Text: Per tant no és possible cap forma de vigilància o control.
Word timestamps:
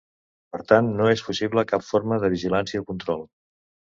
Per 0.53 0.59
tant 0.71 0.87
no 1.01 1.09
és 1.17 1.21
possible 1.27 1.65
cap 1.73 1.85
forma 1.89 2.19
de 2.25 2.33
vigilància 2.37 2.83
o 2.85 2.87
control. 2.91 3.25